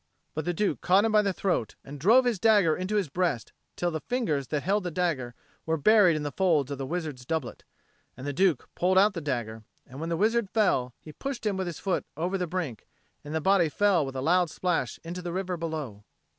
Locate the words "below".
15.55-16.03